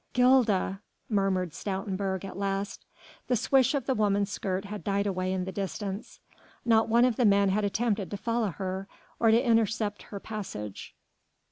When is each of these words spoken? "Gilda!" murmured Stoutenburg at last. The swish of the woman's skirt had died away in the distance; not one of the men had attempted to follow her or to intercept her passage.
"Gilda!" 0.13 0.81
murmured 1.09 1.51
Stoutenburg 1.53 2.25
at 2.25 2.35
last. 2.35 2.87
The 3.27 3.35
swish 3.35 3.75
of 3.75 3.85
the 3.85 3.93
woman's 3.93 4.31
skirt 4.31 4.65
had 4.65 4.83
died 4.83 5.05
away 5.05 5.31
in 5.31 5.45
the 5.45 5.51
distance; 5.51 6.19
not 6.65 6.89
one 6.89 7.05
of 7.05 7.17
the 7.17 7.23
men 7.25 7.49
had 7.49 7.63
attempted 7.63 8.09
to 8.09 8.17
follow 8.17 8.49
her 8.49 8.87
or 9.19 9.29
to 9.29 9.39
intercept 9.45 10.01
her 10.09 10.19
passage. 10.19 10.95